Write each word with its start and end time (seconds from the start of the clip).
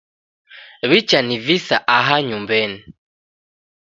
Wichanivisa 0.89 1.75
aha 1.97 2.15
nyumbenyi 2.27 2.79